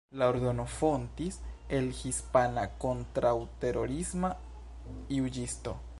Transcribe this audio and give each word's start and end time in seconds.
La 0.19 0.27
ordono 0.29 0.63
fontis 0.75 1.37
el 1.79 1.91
hispana 2.09 2.63
kontraŭterorisma 2.85 4.35
juĝisto. 5.21 5.81